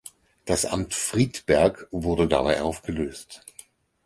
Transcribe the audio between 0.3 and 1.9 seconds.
Das „Amt Friedberg“